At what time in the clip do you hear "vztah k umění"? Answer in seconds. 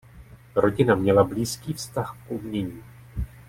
1.73-2.83